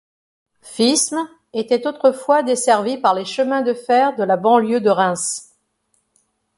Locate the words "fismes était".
0.63-1.85